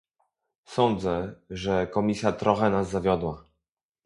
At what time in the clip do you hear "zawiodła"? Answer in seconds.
2.89-3.45